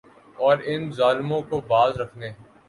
اور 0.37 0.57
ان 0.65 0.89
ظالموں 0.91 1.41
کو 1.41 1.59
باز 1.67 1.97
رکھنے 1.97 2.31